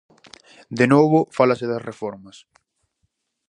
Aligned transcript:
De 0.79 0.85
novo 0.93 1.19
fálase 1.37 1.65
das 1.71 1.85
reformas. 1.89 2.37